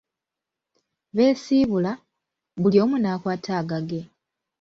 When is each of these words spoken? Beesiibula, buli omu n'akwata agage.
Beesiibula, 1.15 1.91
buli 2.61 2.77
omu 2.83 2.95
n'akwata 2.99 3.51
agage. 3.61 4.01